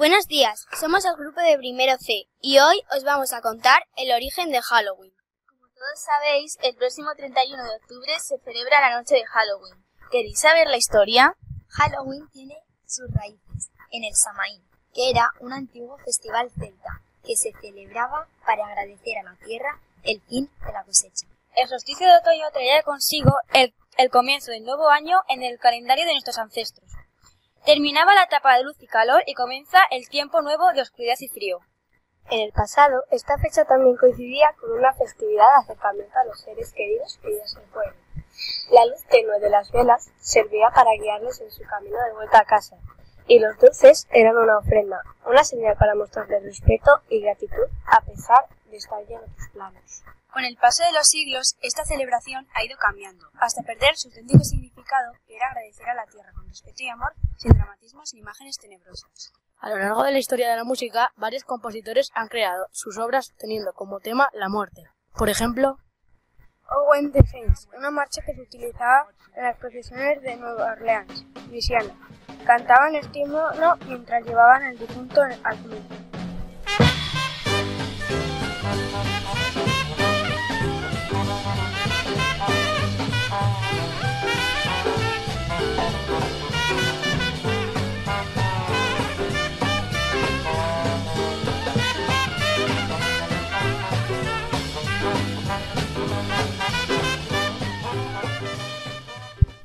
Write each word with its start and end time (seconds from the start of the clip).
Buenos 0.00 0.28
días, 0.28 0.66
somos 0.80 1.04
el 1.04 1.14
grupo 1.14 1.42
de 1.42 1.58
primero 1.58 1.92
C 1.98 2.26
y 2.40 2.58
hoy 2.58 2.82
os 2.96 3.04
vamos 3.04 3.34
a 3.34 3.42
contar 3.42 3.86
el 3.96 4.10
origen 4.12 4.50
de 4.50 4.62
Halloween. 4.62 5.12
Como 5.46 5.68
todos 5.74 6.00
sabéis, 6.00 6.56
el 6.62 6.74
próximo 6.74 7.10
31 7.14 7.62
de 7.62 7.76
octubre 7.76 8.18
se 8.18 8.38
celebra 8.38 8.80
la 8.80 8.96
noche 8.96 9.16
de 9.16 9.26
Halloween. 9.26 9.74
¿Queréis 10.10 10.40
saber 10.40 10.68
la 10.68 10.78
historia? 10.78 11.36
Halloween 11.68 12.26
tiene 12.30 12.56
sus 12.86 13.12
raíces 13.12 13.70
en 13.90 14.04
el 14.04 14.14
Samaín, 14.14 14.62
que 14.94 15.10
era 15.10 15.34
un 15.40 15.52
antiguo 15.52 15.98
festival 15.98 16.50
celta 16.58 17.02
que 17.22 17.36
se 17.36 17.52
celebraba 17.60 18.26
para 18.46 18.68
agradecer 18.68 19.18
a 19.18 19.24
la 19.24 19.36
tierra 19.44 19.82
el 20.02 20.22
fin 20.22 20.50
de 20.64 20.72
la 20.72 20.82
cosecha. 20.82 21.26
El 21.56 21.68
solsticio 21.68 22.06
de 22.06 22.16
otoño 22.16 22.50
traía 22.54 22.82
consigo 22.84 23.36
el, 23.52 23.74
el 23.98 24.08
comienzo 24.08 24.50
del 24.50 24.64
nuevo 24.64 24.88
año 24.88 25.18
en 25.28 25.42
el 25.42 25.58
calendario 25.58 26.06
de 26.06 26.12
nuestros 26.12 26.38
ancestros. 26.38 26.90
Terminaba 27.64 28.14
la 28.14 28.22
etapa 28.22 28.56
de 28.56 28.64
luz 28.64 28.76
y 28.80 28.86
calor 28.86 29.22
y 29.26 29.34
comienza 29.34 29.78
el 29.90 30.08
tiempo 30.08 30.40
nuevo 30.40 30.72
de 30.72 30.80
oscuridad 30.80 31.16
y 31.20 31.28
frío. 31.28 31.58
En 32.30 32.40
el 32.40 32.52
pasado, 32.52 33.04
esta 33.10 33.36
fecha 33.36 33.66
también 33.66 33.96
coincidía 33.96 34.54
con 34.58 34.72
una 34.72 34.94
festividad 34.94 35.44
de 35.44 35.64
acercamiento 35.64 36.18
a 36.18 36.24
los 36.24 36.40
seres 36.40 36.72
queridos 36.72 37.18
que 37.20 37.36
ya 37.36 37.46
se 37.46 37.60
fueron. 37.66 37.94
La 38.70 38.86
luz 38.86 39.04
tenue 39.10 39.38
de 39.40 39.50
las 39.50 39.70
velas 39.72 40.10
servía 40.20 40.70
para 40.74 40.90
guiarles 40.98 41.38
en 41.42 41.50
su 41.50 41.62
camino 41.64 41.98
de 42.02 42.14
vuelta 42.14 42.38
a 42.38 42.44
casa, 42.46 42.78
y 43.26 43.38
los 43.40 43.58
dulces 43.58 44.08
eran 44.10 44.38
una 44.38 44.58
ofrenda, 44.58 45.02
una 45.26 45.44
señal 45.44 45.76
para 45.76 45.94
mostrarles 45.94 46.42
respeto 46.42 47.02
y 47.10 47.20
gratitud 47.20 47.66
a 47.86 48.00
pesar 48.00 48.46
de 48.70 49.50
planos. 49.52 50.02
Con 50.32 50.44
el 50.44 50.56
paso 50.56 50.84
de 50.84 50.92
los 50.92 51.08
siglos, 51.08 51.56
esta 51.60 51.84
celebración 51.84 52.46
ha 52.54 52.64
ido 52.64 52.76
cambiando, 52.78 53.28
hasta 53.40 53.62
perder 53.62 53.96
su 53.96 54.08
auténtico 54.08 54.44
significado, 54.44 55.12
que 55.26 55.36
era 55.36 55.48
agradecer 55.48 55.88
a 55.88 55.94
la 55.94 56.06
tierra 56.06 56.32
con 56.32 56.48
respeto 56.48 56.82
y 56.82 56.88
amor, 56.88 57.12
sin 57.36 57.52
dramatismos 57.52 58.14
ni 58.14 58.20
imágenes 58.20 58.58
tenebrosas. 58.58 59.32
A 59.58 59.68
lo 59.70 59.78
largo 59.78 60.04
de 60.04 60.12
la 60.12 60.18
historia 60.18 60.50
de 60.50 60.56
la 60.56 60.64
música, 60.64 61.12
varios 61.16 61.44
compositores 61.44 62.10
han 62.14 62.28
creado 62.28 62.66
sus 62.70 62.96
obras 62.98 63.34
teniendo 63.38 63.72
como 63.72 64.00
tema 64.00 64.30
la 64.32 64.48
muerte. 64.48 64.84
Por 65.16 65.28
ejemplo, 65.28 65.78
Owen 66.70 67.10
Defense, 67.10 67.68
una 67.76 67.90
marcha 67.90 68.22
que 68.24 68.34
se 68.34 68.42
utilizaba 68.42 69.08
en 69.34 69.42
las 69.42 69.56
procesiones 69.56 70.22
de 70.22 70.36
Nueva 70.36 70.72
Orleans, 70.72 71.24
Luisiana. 71.48 71.94
Cantaban 72.46 72.94
el 72.94 73.04
estímulo 73.04 73.76
mientras 73.86 74.24
llevaban 74.24 74.62
al 74.62 74.78
difunto 74.78 75.20
al 75.20 75.58
cementerio. 75.58 76.09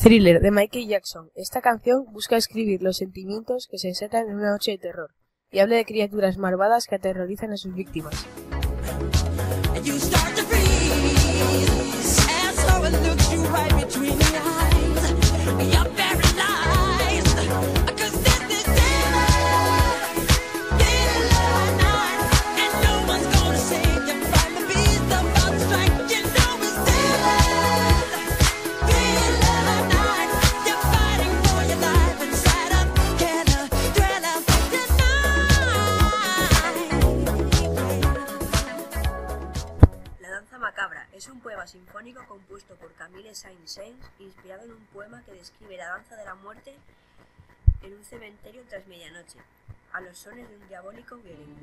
Thriller 0.00 0.40
de 0.40 0.52
Michael 0.52 0.86
Jackson. 0.86 1.30
Esta 1.34 1.60
canción 1.60 2.04
busca 2.12 2.36
escribir 2.36 2.82
los 2.82 2.98
sentimientos 2.98 3.66
que 3.68 3.78
se 3.78 3.88
desatan 3.88 4.28
en 4.28 4.36
una 4.36 4.52
noche 4.52 4.70
de 4.70 4.78
terror 4.78 5.10
y 5.50 5.58
habla 5.58 5.74
de 5.74 5.84
criaturas 5.84 6.38
malvadas 6.38 6.86
que 6.86 6.94
aterrorizan 6.94 7.52
a 7.52 7.56
sus 7.56 7.74
víctimas. 7.74 8.14
Sinfónico 41.66 42.24
compuesto 42.26 42.74
por 42.76 42.92
Camille 42.94 43.34
Saint-Saëns, 43.34 44.10
inspirado 44.18 44.64
en 44.64 44.72
un 44.72 44.86
poema 44.86 45.22
que 45.24 45.32
describe 45.32 45.76
la 45.76 45.88
danza 45.88 46.16
de 46.16 46.24
la 46.24 46.34
muerte 46.34 46.76
en 47.82 47.94
un 47.94 48.04
cementerio 48.04 48.62
tras 48.68 48.86
medianoche, 48.86 49.38
a 49.92 50.00
los 50.00 50.18
sones 50.18 50.48
de 50.48 50.56
un 50.56 50.68
diabólico 50.68 51.16
violín. 51.16 51.56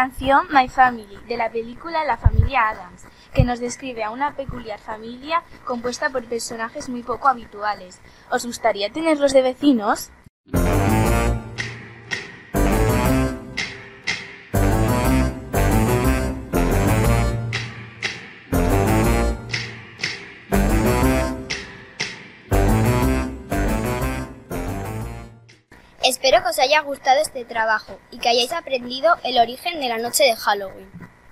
Canción 0.00 0.46
My 0.50 0.66
Family, 0.66 1.18
de 1.28 1.36
la 1.36 1.50
película 1.50 2.06
La 2.06 2.16
familia 2.16 2.70
Adams, 2.70 3.04
que 3.34 3.44
nos 3.44 3.60
describe 3.60 4.02
a 4.02 4.10
una 4.10 4.34
peculiar 4.34 4.78
familia 4.78 5.42
compuesta 5.66 6.08
por 6.08 6.24
personajes 6.24 6.88
muy 6.88 7.02
poco 7.02 7.28
habituales. 7.28 8.00
¿Os 8.30 8.46
gustaría 8.46 8.90
tenerlos 8.90 9.34
de 9.34 9.42
vecinos? 9.42 10.10
Espero 26.02 26.42
que 26.42 26.48
os 26.48 26.58
haya 26.58 26.80
gustado 26.80 27.20
este 27.20 27.44
trabajo 27.44 27.98
y 28.10 28.18
que 28.18 28.30
hayáis 28.30 28.52
aprendido 28.52 29.16
el 29.22 29.38
origen 29.38 29.80
de 29.80 29.88
la 29.88 29.98
noche 29.98 30.24
de 30.24 30.34
Halloween. 30.34 30.99